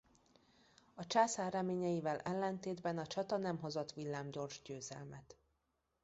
[0.95, 5.35] A császár reményeivel ellentétben a csata nem hozott villámgyors győzelmet.